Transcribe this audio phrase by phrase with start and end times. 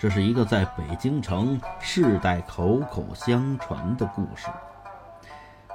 [0.00, 4.46] 这是一个在北京城世代口口相传的故事，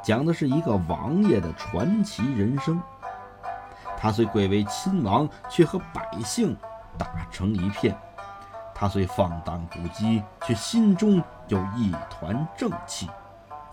[0.01, 2.81] 讲的是一个王爷的传奇人生。
[3.97, 6.55] 他虽贵为亲王，却和百姓
[6.97, 7.93] 打成一片；
[8.73, 13.09] 他虽放荡不羁，却心中有一团正气。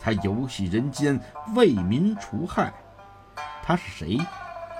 [0.01, 1.21] 他游戏人间，
[1.55, 2.73] 为民除害。
[3.63, 4.19] 他是谁？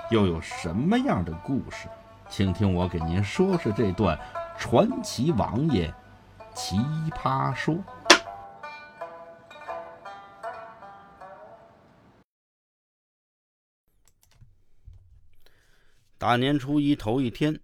[0.09, 1.87] 又有什么样的故事？
[2.27, 4.19] 请听我给您说说这段。
[4.57, 5.93] 传奇王爷
[6.55, 6.77] 奇
[7.11, 7.77] 葩说。
[16.17, 17.59] 大年初一头一天，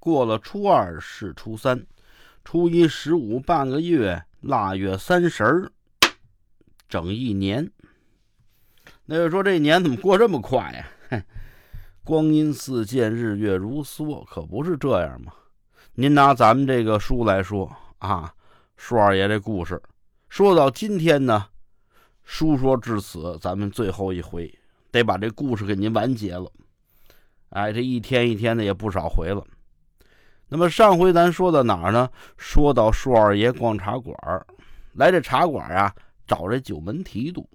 [0.00, 1.86] 过了初二是初三，
[2.44, 5.70] 初一十五半个月，腊月三十儿，
[6.88, 7.70] 整一年。
[9.04, 11.24] 那就说这年怎么过这么快呀？
[12.02, 15.32] 光阴似箭，日月如梭，可不是这样吗？
[15.94, 18.32] 您拿咱们这个书来说啊，
[18.76, 19.80] 叔二爷这故事
[20.28, 21.46] 说到今天呢，
[22.22, 24.52] 书说至此，咱们最后一回
[24.92, 26.48] 得把这故事给您完结了。
[27.50, 29.44] 哎，这一天一天的也不少回了。
[30.48, 32.08] 那么上回咱说到哪儿呢？
[32.36, 34.16] 说到叔二爷逛茶馆，
[34.92, 35.92] 来这茶馆啊，
[36.24, 37.46] 找这九门提督。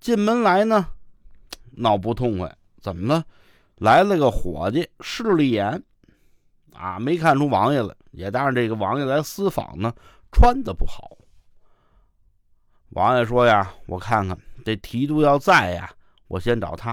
[0.00, 0.86] 进门来呢，
[1.72, 3.24] 闹不痛快，怎么了？
[3.76, 5.82] 来了个伙计，势利眼。
[6.72, 9.94] 啊，没看出王爷来，也当然这个王爷来私访呢，
[10.30, 11.16] 穿的不好。
[12.90, 15.90] 王爷说呀：“我看看这提督要在呀，
[16.26, 16.92] 我先找他；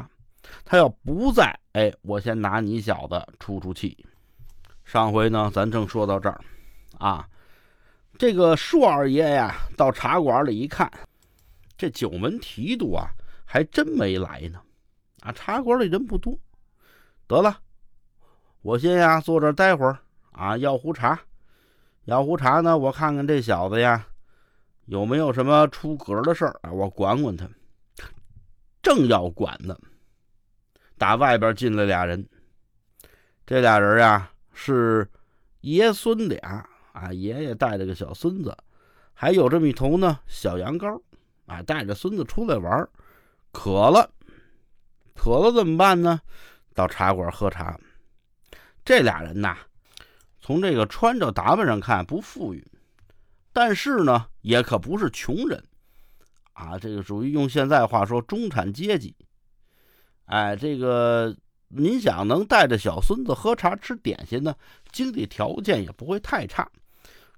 [0.63, 3.97] 他要不在，哎，我先拿你小子出出气。”
[4.85, 6.39] 上回呢，咱正说到这儿，
[6.97, 7.27] 啊，
[8.17, 10.91] 这个硕二爷呀，到茶馆里一看，
[11.77, 13.09] 这九门提督啊，
[13.43, 14.61] 还真没来呢。
[15.21, 16.37] 啊，茶馆里人不多，
[17.27, 17.59] 得了。
[18.61, 19.97] 我先呀，坐这待会儿
[20.31, 21.19] 啊，要壶茶，
[22.05, 22.77] 要壶茶呢。
[22.77, 24.05] 我看看这小子呀，
[24.85, 26.71] 有没有什么出格的事儿啊？
[26.71, 27.47] 我管管他。
[28.81, 29.77] 正要管呢，
[30.97, 32.27] 打外边进来俩人。
[33.45, 35.09] 这俩人呀，是
[35.61, 38.55] 爷孙俩啊，爷爷带着个小孙子，
[39.13, 41.01] 还有这么一头呢小羊羔
[41.45, 42.89] 啊，带着孙子出来玩
[43.51, 44.09] 渴了，
[45.15, 46.19] 渴了怎么办呢？
[46.73, 47.77] 到茶馆喝茶。
[48.87, 49.57] 这俩人呐，
[50.39, 52.65] 从这个穿着打扮上看不富裕，
[53.51, 55.61] 但是呢，也可不是穷人
[56.53, 56.79] 啊。
[56.79, 59.13] 这个属于用现在话说中产阶级。
[60.27, 61.35] 哎，这个
[61.67, 64.55] 您想能带着小孙子喝茶吃点心呢，
[64.93, 66.65] 经济条件也不会太差。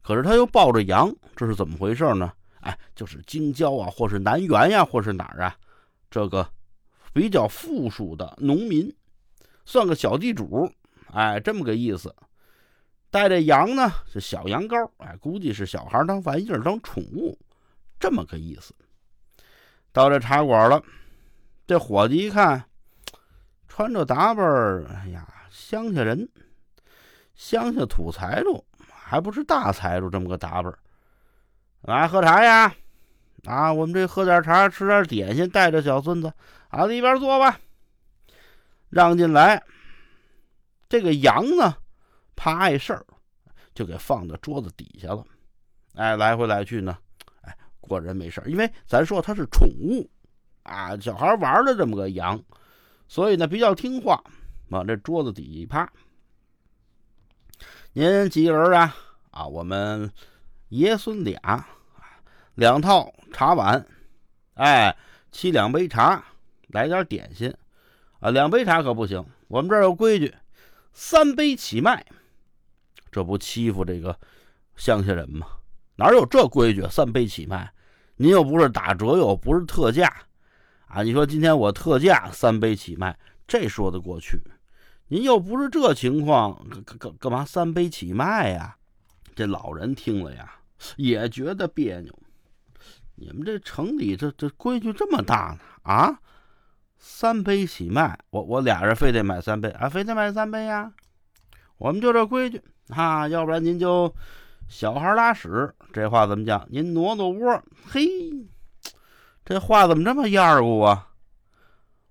[0.03, 2.31] 可是他又抱着羊，这是怎么回事呢？
[2.59, 5.57] 哎，就是京郊啊，或是南园呀，或是哪儿啊，
[6.11, 6.47] 这个
[7.11, 8.95] 比较富庶的农民，
[9.65, 10.71] 算个小地主。
[11.13, 12.15] 哎，这么个意思，
[13.09, 17.37] 带着羊呢是小羊羔，哎，估计是小孩当玩意儿当宠物，
[17.99, 18.73] 这么个意思。
[19.91, 20.81] 到这茶馆了，
[21.65, 22.63] 这伙计一看，
[23.67, 26.29] 穿着打扮儿哎呀，乡下人，
[27.33, 30.77] 乡下土财主，还不是大财主，这么个打扮儿
[31.81, 32.71] 来喝茶呀？
[33.45, 36.31] 啊，我们这喝点茶，吃点点心，带着小孙子，
[36.67, 37.59] 啊，里边坐吧，
[38.89, 39.63] 让进来。
[40.89, 41.77] 这个羊呢，
[42.35, 43.05] 怕碍事儿，
[43.75, 45.23] 就给放到桌子底下了。
[45.93, 46.97] 哎，来回来去呢，
[47.41, 50.09] 哎，果然没事儿因为咱说它是宠物
[50.63, 52.41] 啊，小孩玩的这么个羊，
[53.07, 54.23] 所以呢比较听话，
[54.69, 55.87] 往这桌子底一趴。
[57.93, 58.95] 您几个人啊？
[59.29, 60.11] 啊，我们
[60.69, 61.67] 爷孙俩，
[62.55, 63.85] 两套茶碗，
[64.55, 64.95] 哎，
[65.31, 66.23] 沏两杯茶，
[66.69, 67.53] 来点点心。
[68.19, 70.33] 啊，两杯茶可不行，我们这儿有规矩。
[71.01, 72.05] 三杯起卖，
[73.09, 74.19] 这不欺负这个
[74.75, 75.47] 乡下人吗？
[75.95, 76.85] 哪有这规矩？
[76.89, 77.71] 三杯起卖，
[78.17, 80.13] 您又不是打折，又不是特价
[80.87, 81.01] 啊！
[81.01, 83.17] 你说今天我特价三杯起卖，
[83.47, 84.41] 这说得过去。
[85.07, 88.75] 您又不是这情况，干干干嘛三杯起卖呀？
[89.33, 90.53] 这老人听了呀，
[90.97, 92.13] 也觉得别扭。
[93.15, 95.59] 你们这城里这这规矩这么大呢？
[95.83, 96.19] 啊？
[97.01, 100.91] 三杯起卖，我我俩人非得买三杯啊，非得买三杯呀！
[101.77, 104.13] 我们就这规矩啊，要不然您就
[104.67, 106.67] 小孩拉屎，这话怎么讲？
[106.69, 108.05] 您挪挪窝，嘿，
[109.45, 111.07] 这话怎么这么样乎啊？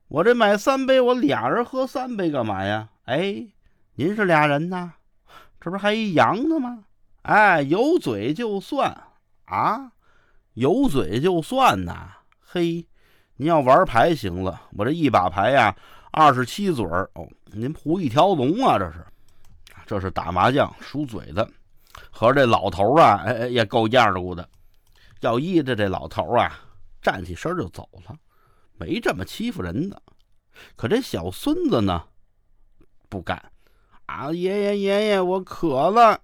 [0.08, 2.88] 我这买三杯，我俩人喝三杯干嘛呀？
[3.04, 3.46] 哎，
[3.96, 4.92] 您是俩人呐，
[5.60, 6.84] 这不是还一羊呢吗？
[7.22, 9.02] 哎，有嘴就算
[9.44, 9.92] 啊，
[10.54, 12.08] 有嘴就算呐，
[12.40, 12.86] 嘿。
[13.40, 15.74] 您要玩牌行了，我这一把牌呀，
[16.10, 19.06] 二十七嘴儿哦，您胡一条龙啊，这是，
[19.86, 21.48] 这是打麻将输嘴的。
[22.10, 24.48] 合着这老头啊，哎也够样儿的。
[25.20, 26.58] 要依着这老头啊，
[27.00, 28.16] 站起身就走了，
[28.76, 30.02] 没这么欺负人的。
[30.74, 32.02] 可这小孙子呢，
[33.08, 33.40] 不干
[34.06, 34.32] 啊！
[34.32, 36.20] 爷爷爷爷，我渴了，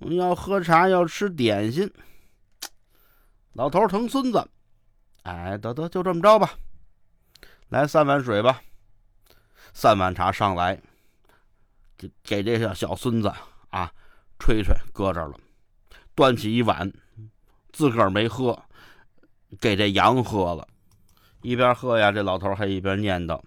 [0.00, 1.90] 要喝茶，要吃点心。
[3.54, 4.46] 老头疼孙子，
[5.28, 6.54] 哎，得得，就这么着吧。
[7.68, 8.62] 来三碗水吧，
[9.74, 10.80] 三碗茶上来，
[11.98, 13.30] 给给这小小孙子
[13.68, 13.92] 啊，
[14.38, 15.38] 吹吹，搁这了。
[16.14, 16.90] 端起一碗，
[17.72, 18.58] 自个儿没喝，
[19.60, 20.66] 给这羊喝了。
[21.42, 23.38] 一边喝呀，这老头还一边念叨：“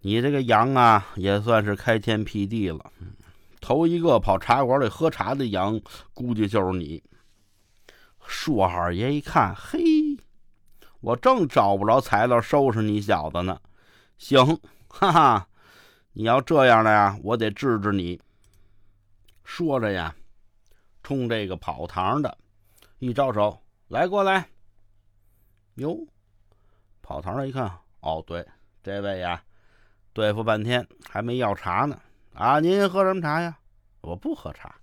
[0.00, 2.92] 你这个羊啊，也算是开天辟地了。
[3.58, 5.80] 头一个跑茶馆里喝茶的羊，
[6.12, 7.02] 估计就是你。”
[8.26, 9.80] 硕二爷一看，嘿。
[11.00, 13.60] 我正找不着材料收拾你小子呢，
[14.18, 15.48] 行，哈哈，
[16.12, 18.20] 你要这样的呀，我得治治你。
[19.44, 20.14] 说着呀，
[21.02, 22.36] 冲这个跑堂的
[22.98, 24.46] 一招手，来过来。
[25.76, 26.06] 哟，
[27.00, 27.70] 跑堂的一看，
[28.00, 28.46] 哦，对，
[28.82, 29.42] 这位呀，
[30.12, 31.98] 对付半天还没要茶呢。
[32.34, 33.58] 啊，您喝什么茶呀？
[34.02, 34.74] 我不喝茶，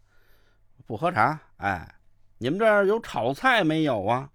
[0.87, 1.39] 不喝茶。
[1.57, 1.95] 哎，
[2.39, 4.29] 你们这儿有炒菜没有啊？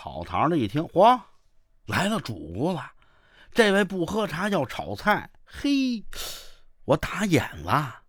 [0.00, 1.20] 跑堂的一听，嚯，
[1.86, 2.92] 来了主顾了！
[3.50, 6.04] 这位不喝茶要炒菜，嘿，
[6.84, 8.02] 我打眼了！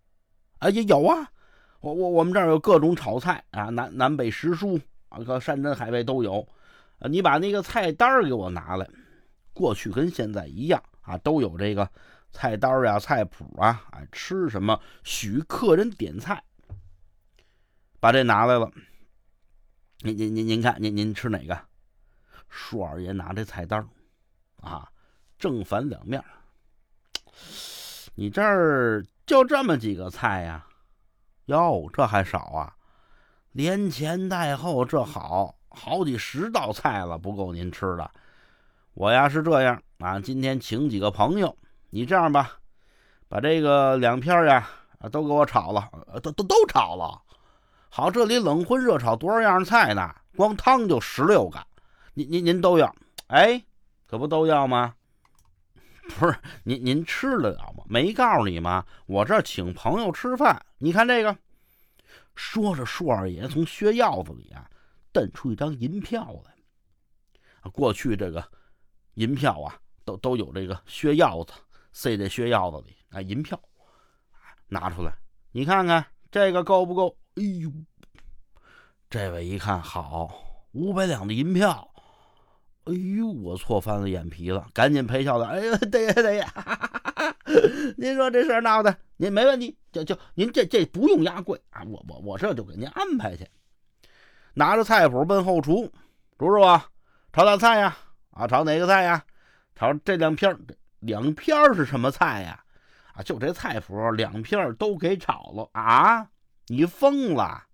[0.60, 1.28] 哎呀，有啊，
[1.80, 6.46] 我我我们这儿有各种炒菜啊，南南北食蔬啊，个山珍海味都有。
[7.10, 8.88] 你把那个菜单给我拿来，
[9.52, 11.90] 过去跟现在一样啊，都有这个
[12.30, 16.40] 菜单呀、菜谱啊，啊，吃什么许客人点菜，
[17.98, 18.70] 把这拿来了。
[20.02, 21.69] 您您您您看，您您吃哪个？
[22.50, 23.82] 舒二爷拿这菜单
[24.60, 24.86] 啊，
[25.38, 26.22] 正反两面
[28.14, 30.66] 你这儿就这么几个菜呀？
[31.46, 32.74] 哟，这还少啊？
[33.52, 38.10] 连前带后，这好好几十道菜了，不够您吃的。
[38.92, 41.56] 我呀是这样啊，今天请几个朋友，
[41.88, 42.58] 你这样吧，
[43.28, 44.68] 把这个两片呀
[45.10, 45.88] 都给我炒了，
[46.22, 47.22] 都都都炒了。
[47.88, 50.14] 好，这里冷荤热炒多少样菜呢？
[50.36, 51.58] 光汤就十六个。
[52.20, 52.94] 您您您都要，
[53.28, 53.64] 哎，
[54.06, 54.94] 可不都要吗？
[56.18, 57.84] 不是您您吃得了吗？
[57.88, 58.84] 没告诉你吗？
[59.06, 60.60] 我这请朋友吃饭。
[60.78, 61.34] 你看这个，
[62.34, 64.68] 说着，舒二爷从靴腰子里啊
[65.12, 67.70] 瞪出一张银票来。
[67.70, 68.46] 过去这个
[69.14, 71.54] 银票啊，都都有这个靴腰子，
[71.92, 73.22] 塞在靴腰子里啊。
[73.22, 73.58] 银票
[74.68, 75.16] 拿出来，
[75.52, 77.16] 你看看这个够不够？
[77.36, 77.72] 哎呦，
[79.08, 81.89] 这位一看，好，五百两的银票。
[82.84, 85.48] 哎呦，我错翻了眼皮了，赶紧赔笑了。
[85.48, 86.52] 哎呦，对呀对呀，
[87.96, 93.46] 您说这事闹的，您没问题，就就您这这不用压柜啊，我我我这就给您安排去。
[94.54, 95.92] 拿着菜谱奔后厨，
[96.38, 96.86] 叔叔啊，
[97.32, 97.96] 炒点菜呀？
[98.30, 99.22] 啊，炒哪个菜呀？
[99.76, 100.58] 炒这两片
[101.00, 102.64] 两片是什么菜呀？
[103.12, 106.26] 啊，就这菜谱，两片都给炒了啊？
[106.66, 107.64] 你疯了？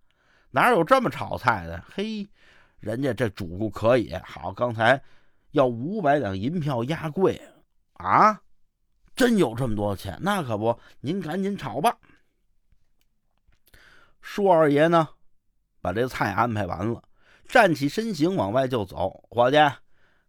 [0.50, 1.82] 哪有这么炒菜的？
[1.94, 2.26] 嘿！
[2.86, 5.02] 人家这主顾可以好，刚才
[5.50, 7.36] 要五百两银票压柜
[7.94, 8.40] 啊，
[9.16, 10.16] 真有这么多钱？
[10.22, 11.98] 那可不，您赶紧炒吧。
[14.20, 15.08] 舒二爷呢，
[15.80, 17.02] 把这菜安排完了，
[17.48, 19.26] 站起身形往外就走。
[19.30, 19.56] 伙计，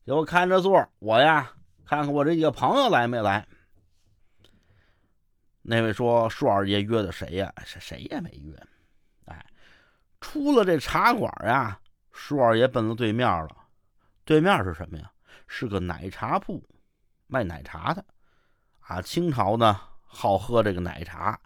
[0.03, 1.53] 给我看着座，我呀
[1.85, 3.47] 看看我这几个朋友来没来。
[5.61, 7.53] 那位说：“舒二爷约的谁呀？
[7.63, 8.51] 是谁也没约。”
[9.25, 9.45] 哎，
[10.19, 11.79] 出了这茶馆呀。
[12.17, 13.55] 舒二爷奔到对面了，
[14.25, 15.11] 对面是什么呀？
[15.47, 16.61] 是个奶茶铺，
[17.27, 18.03] 卖奶茶的。
[18.79, 21.39] 啊，清朝呢好喝这个奶茶，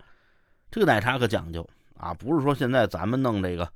[0.72, 3.70] 这个奶茶可讲究啊，不是说现在咱们弄这个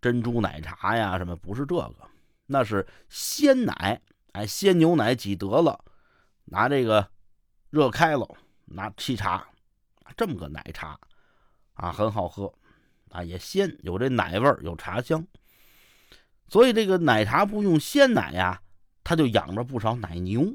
[0.00, 1.96] 珍珠奶茶呀什么，不是这个，
[2.44, 3.98] 那是鲜奶，
[4.32, 5.82] 哎，鲜牛奶挤得了，
[6.44, 7.08] 拿这个
[7.70, 8.28] 热开了，
[8.66, 9.48] 拿沏茶，
[10.18, 11.00] 这么个奶茶，
[11.74, 12.52] 啊，很好喝，
[13.08, 15.26] 啊，也鲜，有这奶味儿，有茶香。
[16.52, 18.60] 所以这个奶茶铺用鲜奶呀，
[19.02, 20.52] 他就养着不少奶牛。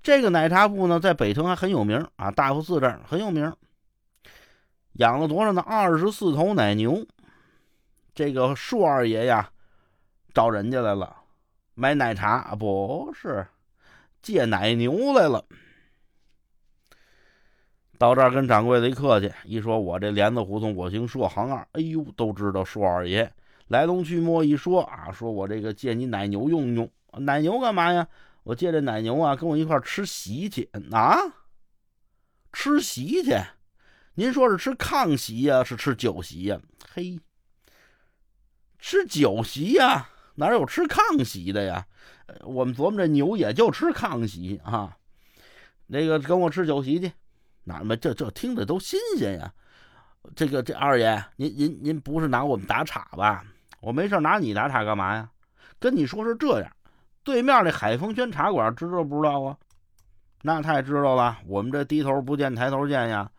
[0.00, 3.52] 这个奶茶铺呢，在北城还很有名啊，大佛寺这儿很有名。
[4.92, 5.60] 养了多少呢？
[5.60, 7.04] 二十四头奶牛。
[8.14, 9.50] 这个舒二爷呀，
[10.32, 11.16] 找人家来了，
[11.74, 13.44] 买奶茶不是
[14.22, 15.44] 借奶牛来了。
[17.98, 23.28] 到这儿跟掌柜的一客气，一说我这莲子胡同我姓硕，行二，哎呦，都知道硕二爷。
[23.68, 28.06] 来龙去脉一说啊，说我这个借你奶牛用用，奶牛干嘛呀？
[28.44, 31.18] 我借这奶牛啊，跟我一块吃席去啊，
[32.52, 33.36] 吃席去。
[34.14, 36.60] 您说是吃炕席呀，是吃酒席呀？
[36.92, 37.18] 嘿，
[38.78, 41.84] 吃酒席呀，哪有吃炕席的呀？
[42.44, 44.96] 我们琢磨这牛也就吃炕席啊。
[45.88, 47.12] 那个跟我吃酒席去，
[47.64, 49.52] 哪么这这听着都新鲜呀？
[50.34, 53.44] 这个这二爷，您您您不是拿我们打岔吧？
[53.80, 55.30] 我没事拿你打岔干嘛呀？
[55.78, 56.70] 跟你说是这样，
[57.22, 59.56] 对面那海丰轩茶馆知道不知道啊？
[60.42, 63.30] 那太知道了，我们这低头不见抬头见呀。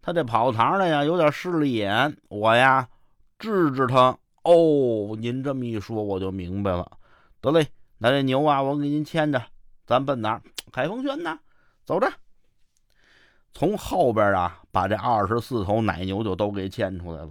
[0.00, 2.88] 他这跑堂的呀，有点势利眼，我呀
[3.38, 4.16] 治治他。
[4.42, 6.90] 哦，您这么一说，我就明白了。
[7.40, 7.66] 得嘞，
[7.98, 9.42] 那这牛啊，我给您牵着，
[9.86, 10.40] 咱奔哪？
[10.72, 11.38] 海丰轩呢？
[11.84, 12.10] 走着。
[13.52, 17.30] 从后边啊，把这二十四头奶牛就都给牵出来了，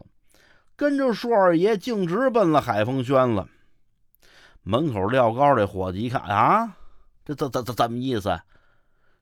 [0.76, 3.48] 跟着舒二爷径直奔了海丰轩了。
[4.64, 6.78] 门口撂高这伙计一看啊，
[7.26, 8.40] 这怎怎怎怎么意思？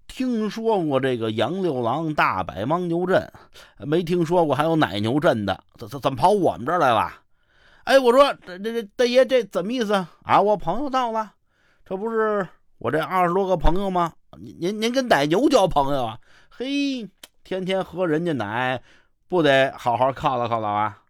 [0.07, 3.31] 听说过这个杨六郎大摆牦牛阵，
[3.77, 7.11] 没听说过还有奶牛阵的，怎怎怎么跑我们这儿来了？
[7.85, 10.39] 哎，我说这这这大爷这怎么意思啊？
[10.41, 11.33] 我朋友到了，
[11.85, 14.13] 这不是我这二十多个朋友吗？
[14.37, 16.19] 您您您跟奶牛交朋友啊？
[16.49, 17.09] 嘿，
[17.43, 18.81] 天天喝人家奶，
[19.27, 21.00] 不得好好犒劳犒劳啊？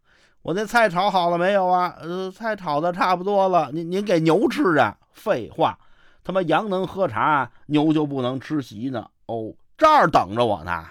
[0.41, 1.95] 我那菜炒好了没有啊？
[2.01, 4.98] 呃，菜炒的差不多了，您您给牛吃啊？
[5.12, 5.77] 废话。
[6.24, 9.07] 他妈羊能喝茶，牛就不能吃席呢？
[9.25, 10.86] 哦，这儿等着我呢。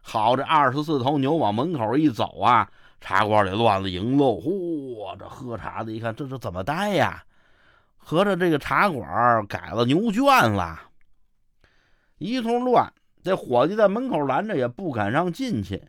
[0.00, 2.68] 好，这二十四头牛往门口一走啊，
[3.00, 4.40] 茶馆里乱了营喽。
[4.40, 7.22] 嚯，这喝茶的一看，这是怎么待呀？
[7.96, 10.80] 合着这个茶馆改了牛圈了，
[12.18, 12.92] 一通乱。
[13.22, 15.80] 这伙计在门口拦着，也不敢让进去。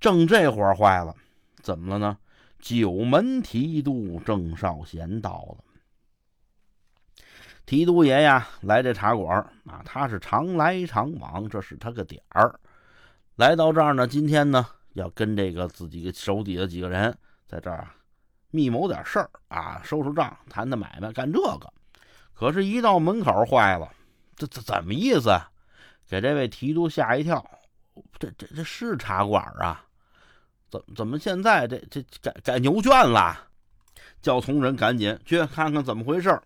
[0.00, 1.14] 正这会儿坏了，
[1.62, 2.18] 怎么了呢？
[2.58, 5.64] 九门提督郑少贤到了。
[7.64, 12.58] 提督爷呀，来这茶馆啊，他是常来常往，这是他个点儿。
[13.36, 17.16] 来到这儿呢，今天呢，要跟这个自己手底下几个人
[17.46, 17.88] 在这儿
[18.50, 21.72] 密谋点事儿啊，收收账，谈谈买卖，干这个。
[22.34, 23.90] 可是，一到门口坏了，
[24.34, 25.30] 这这怎么意思？
[26.08, 27.44] 给这位提督吓一跳。
[28.18, 29.84] 这这这是茶馆啊？
[30.72, 33.48] 怎怎么现在这这改改牛圈了？
[34.22, 36.40] 叫从人赶紧去看看怎么回事。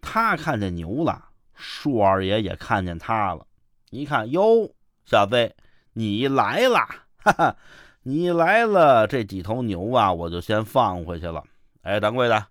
[0.00, 1.22] 他看见牛了，
[1.54, 3.46] 舒二爷也看见他了。
[3.90, 4.72] 一看，哟，
[5.04, 5.54] 小子，
[5.92, 6.78] 你来了，
[7.18, 7.56] 哈哈，
[8.04, 11.44] 你来了，这几头牛啊，我就先放回去了。
[11.82, 12.46] 哎，掌柜的，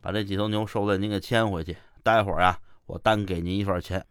[0.00, 1.76] 把这几头牛收了，您给牵回去。
[2.02, 4.04] 待会儿啊，我单给您一份钱。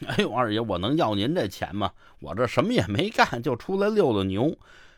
[0.06, 1.90] 哎呦，二爷，我能要您这钱吗？
[2.20, 4.56] 我这什么也没干，就出来溜溜牛，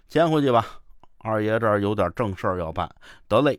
[0.08, 0.80] 牵回去吧。
[1.18, 2.88] 二爷这儿有点正事儿要办，
[3.28, 3.58] 得嘞。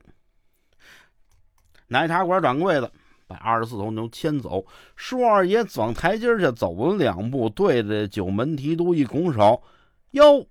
[1.88, 2.92] 奶茶馆掌柜的。
[3.30, 4.66] 把二十四头牛牵走，
[4.96, 9.62] 舒二爷往台阶下走了两步，对着九门提督一拱手
[10.12, 10.48] ：“哟，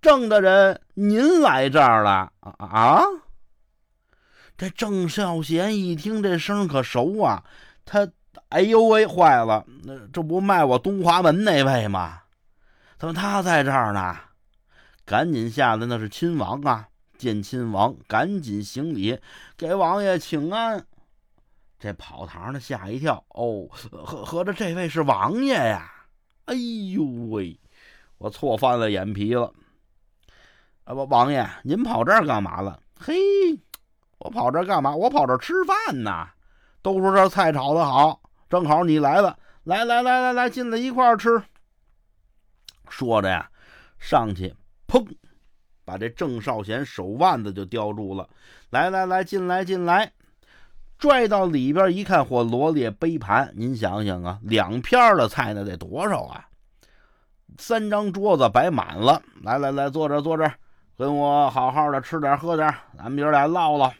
[0.00, 3.02] 郑大人，您来这儿了啊啊！”
[4.56, 7.44] 这郑少贤一听这声可熟啊，
[7.84, 8.10] 他
[8.50, 12.22] 哎呦喂，坏了，那这不卖我东华门那位吗？
[12.98, 14.16] 怎么他在这儿呢？
[15.04, 16.88] 赶紧下来，那是亲王啊！
[17.18, 19.18] 见亲王，赶紧行礼，
[19.56, 20.84] 给王爷请安。
[21.78, 25.90] 这跑堂的吓一跳，哦，合合着这位是王爷呀！
[26.46, 27.58] 哎呦喂，
[28.18, 29.52] 我错翻了眼皮了。
[30.84, 32.80] 啊，不，王爷，您跑这儿干嘛了？
[32.98, 33.14] 嘿，
[34.18, 34.94] 我跑这儿干嘛？
[34.94, 36.28] 我跑这儿吃饭呢。
[36.82, 38.19] 都说这菜炒的好，
[38.50, 41.40] 正好你来了，来来来来来，进来一块儿吃。
[42.88, 43.48] 说着呀，
[44.00, 44.52] 上去
[44.88, 45.06] 砰，
[45.84, 48.28] 把这郑少贤手腕子就叼住了。
[48.70, 50.10] 来来来，进来进来。
[50.98, 56.48] 拽到里边一看，嚯，罗列杯盘，您想想啊，两片的菜那得多少啊？
[57.56, 60.52] 三张桌子摆满了，来来来，坐这坐这，
[60.98, 63.92] 跟我好好的吃点喝点，咱们爷俩唠唠。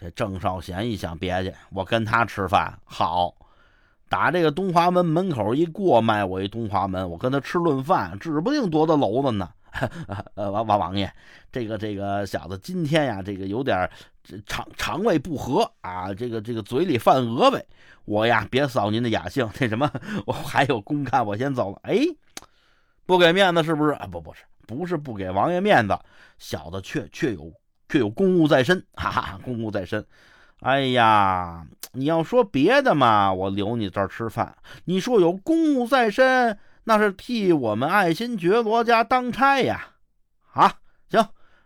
[0.00, 3.34] 这郑少贤一想，别去，我跟他吃饭好，
[4.08, 9.50] 打这个东华门门口一过，卖我一东华门，我跟他吃顿饭，指不定多大娄子呢。
[10.34, 11.12] 呃，王王王爷，
[11.52, 13.88] 这个这个小子今天呀，这个有点
[14.46, 17.64] 肠肠胃不和啊，这个这个嘴里犯恶呗。
[18.04, 19.90] 我呀，别扫您的雅兴，那什么，
[20.26, 21.80] 我还有公干，我先走了。
[21.82, 21.98] 哎，
[23.04, 23.92] 不给面子是不是？
[23.94, 25.98] 啊，不，不是，不是不给王爷面子，
[26.38, 27.52] 小子确确有
[27.88, 30.04] 却有公务在身，哈哈，公务在身。
[30.60, 34.56] 哎呀，你要说别的嘛，我留你这儿吃饭。
[34.84, 36.58] 你说有公务在身。
[36.84, 39.88] 那是替我们爱新觉罗家当差呀！
[40.54, 40.72] 啊，
[41.10, 41.22] 行，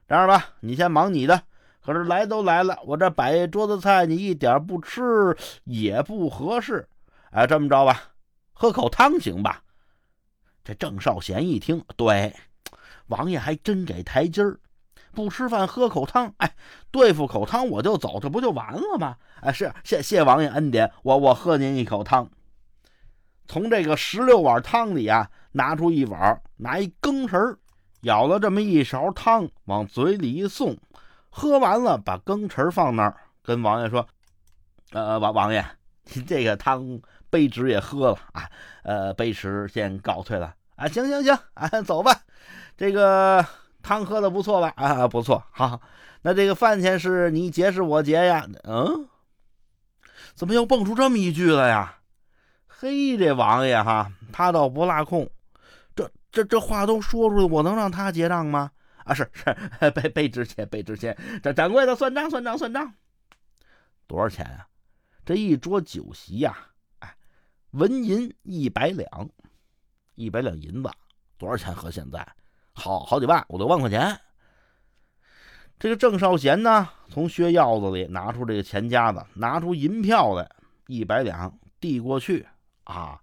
[0.09, 1.41] 这样吧，你先忙你的。
[1.81, 6.89] 可是来都来了，我这摆一桌子菜，你一点不吃也不合适。
[7.31, 8.03] 哎，这么着吧，
[8.53, 9.63] 喝口汤行吧？
[10.65, 12.35] 这郑少贤一听，对，
[13.07, 14.59] 王爷还真给台阶儿，
[15.15, 16.55] 不吃饭喝口汤，哎，
[16.91, 19.17] 对付口汤我就走，这不就完了吗？
[19.41, 22.29] 哎，是谢谢王爷恩典，我我喝您一口汤。
[23.47, 27.57] 从这个十六碗汤里啊，拿出一碗，拿一羹匙，
[28.01, 30.77] 舀了这么一勺汤，往嘴里一送，
[31.29, 34.07] 喝完了，把羹匙放那儿，跟王爷说
[34.93, 35.65] ：“呃，王王爷，
[36.15, 38.49] 您这个汤杯纸也喝了啊，
[38.85, 40.89] 呃，杯池先告退了啊。
[40.89, 42.13] 行行行，啊，走吧。
[42.77, 43.45] 这个
[43.83, 44.73] 汤喝的不错吧？
[44.77, 45.43] 啊，不错。
[45.51, 45.81] 好，
[46.23, 48.49] 那这个饭钱是你结是我结呀？
[48.65, 49.09] 嗯，
[50.35, 51.99] 怎么又蹦出这么一句了呀？”
[52.67, 55.29] 嘿，这王爷哈，他倒不落空。
[55.95, 58.73] 这这这话都说出去，我能让他结账吗？
[59.05, 61.17] 啊，是是，备备值钱，备值钱。
[61.43, 62.93] 掌掌柜的，算账，算账，算账。
[64.07, 64.67] 多少钱啊？
[65.25, 66.57] 这一桌酒席呀，
[66.99, 67.17] 哎，
[67.71, 69.29] 纹银一百两，
[70.17, 70.91] 一百两银子，
[71.39, 71.73] 多少钱？
[71.73, 72.27] 合现在
[72.75, 74.19] 好好几万，五六万块钱。
[75.79, 80.49] 这个郑少贤呢，从靴腰子里拿出这个钱夹子，拿出银票来，
[80.87, 82.47] 一百两递过去。
[82.85, 83.21] 啊，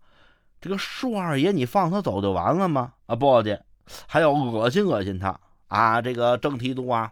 [0.61, 2.93] 这个舒二爷，你放他走就完了吗？
[3.07, 3.59] 啊，不去，
[4.07, 6.01] 还要恶心恶心他啊！
[6.01, 7.11] 这个郑提督啊，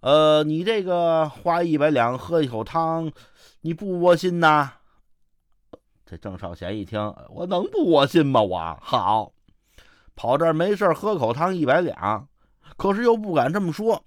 [0.00, 3.12] 呃，你这个花一百两喝一口汤，
[3.60, 4.70] 你不窝心呐？
[6.04, 8.40] 这郑少贤一听，我能不窝心吗？
[8.42, 9.32] 我好，
[10.16, 12.26] 跑这儿没事喝口汤一百两，
[12.76, 14.02] 可是又不敢这么说，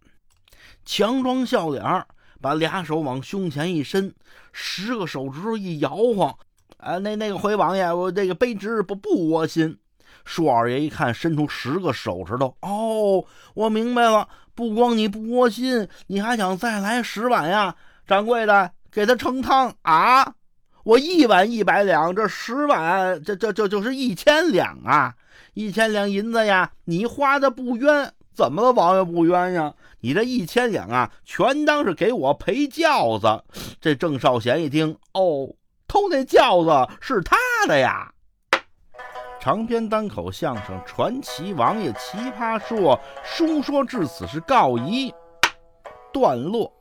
[0.84, 2.06] 强装笑脸，
[2.42, 4.14] 把俩手往胸前一伸，
[4.52, 6.36] 十个手指头一摇晃。
[6.78, 9.78] 啊，那那个回王爷，我这个卑职不不窝心。
[10.26, 12.56] 舒二爷一看，伸出十个手指头。
[12.62, 13.24] 哦，
[13.54, 17.76] 我明白了，不光你不窝心，你还想再来十碗呀？
[18.08, 20.34] 掌柜的，给他盛汤啊！
[20.90, 25.14] 我一碗一百两，这十碗，这这这就是一千两啊！
[25.54, 28.12] 一千两银子呀，你花的不冤。
[28.34, 29.72] 怎么了，王爷不冤呀？
[30.00, 33.44] 你这一千两啊，全当是给我赔轿子。
[33.80, 35.54] 这郑少贤一听，哦。
[35.88, 37.38] 偷那轿子是他
[37.68, 38.12] 的呀！
[39.40, 45.14] 长篇单口相声《传奇王爷奇葩说》，书说至此是告一
[46.12, 46.74] 段落。